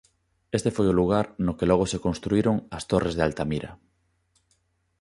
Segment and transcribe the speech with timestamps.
[0.57, 3.71] Este foi o lugar no que logo se construíron as Torres de Altamira.